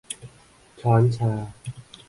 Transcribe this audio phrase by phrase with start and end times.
[0.81, 1.31] ช้อนชา